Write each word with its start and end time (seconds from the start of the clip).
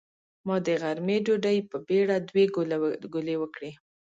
ما 0.47 0.55
د 0.65 0.67
غرمۍ 0.81 1.17
ډوډۍ 1.25 1.57
په 1.69 1.77
بېړه 1.87 2.15
دوې 2.29 2.45
ګولې 3.13 3.35
وکړې. 3.39 3.71